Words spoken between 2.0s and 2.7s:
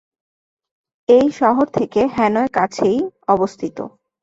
Hanoi